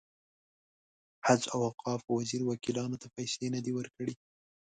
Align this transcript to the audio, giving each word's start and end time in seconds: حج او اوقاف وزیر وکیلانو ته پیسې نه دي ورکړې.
حج 1.25 1.41
او 1.53 1.59
اوقاف 1.69 1.99
وزیر 2.17 2.41
وکیلانو 2.45 2.99
ته 3.01 3.07
پیسې 3.15 3.47
نه 3.55 3.59
دي 3.65 3.71
ورکړې. 3.75 4.13